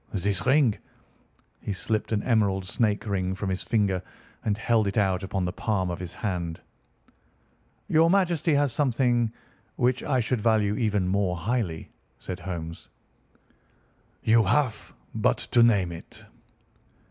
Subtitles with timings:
[0.13, 0.79] This ring—"
[1.61, 4.01] He slipped an emerald snake ring from his finger
[4.43, 6.59] and held it out upon the palm of his hand.
[7.87, 9.31] "Your Majesty has something
[9.75, 12.89] which I should value even more highly," said Holmes.
[14.23, 16.25] "You have but to name it."